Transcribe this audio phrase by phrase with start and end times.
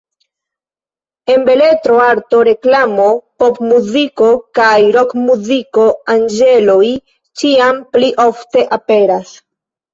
[1.33, 3.05] En beletro, arto, reklamo,
[3.43, 4.31] popmuziko
[4.61, 6.83] kaj rokmuziko anĝeloj
[7.43, 9.41] ĉiam pli ofte aperas.